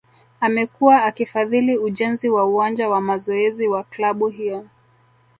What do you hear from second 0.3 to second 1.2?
Amekuwa